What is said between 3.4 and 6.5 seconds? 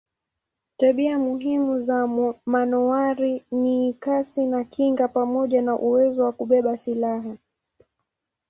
ni kasi na kinga pamoja na uwezo wa